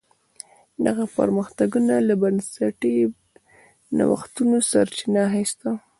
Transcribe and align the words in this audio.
دغه 0.85 1.03
پرمختګونو 1.17 1.93
له 2.07 2.15
بنسټي 2.21 2.95
نوښتونو 3.97 4.57
سرچینه 4.71 5.19
اخیسته. 5.29 5.69